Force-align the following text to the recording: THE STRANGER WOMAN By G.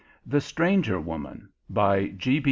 THE 0.25 0.41
STRANGER 0.41 0.99
WOMAN 0.99 1.49
By 1.69 2.07
G. 2.17 2.39